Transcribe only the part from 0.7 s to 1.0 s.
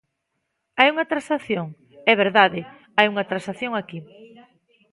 ¿Hai